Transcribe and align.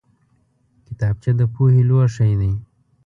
کتابچه 0.87 1.31
د 1.39 1.41
پوهې 1.53 1.81
لوښی 1.89 2.33
دی 2.41 2.53